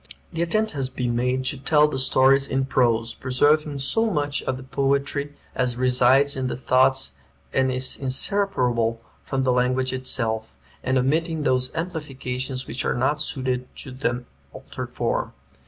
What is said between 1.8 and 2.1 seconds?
the